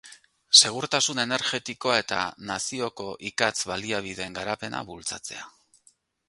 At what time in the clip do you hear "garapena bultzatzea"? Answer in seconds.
4.41-5.47